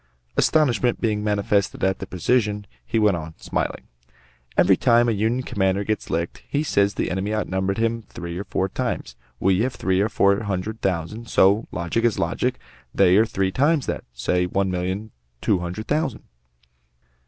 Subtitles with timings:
[0.35, 3.85] Astonishment being manifested at the precision, he went on, smiling:
[4.57, 8.43] "Every time a Union commander gets licked, he says the enemy outnumbered him three or
[8.45, 9.15] four times.
[9.39, 12.57] We have three or four hundred thousand, so logic is logic!
[12.95, 16.23] they are three times that; say, one million two hundred thousand."